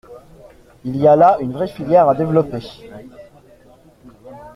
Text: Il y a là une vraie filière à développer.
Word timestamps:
Il 0.83 0.95
y 0.97 1.07
a 1.07 1.15
là 1.15 1.37
une 1.41 1.51
vraie 1.53 1.67
filière 1.67 2.09
à 2.09 2.15
développer. 2.15 2.67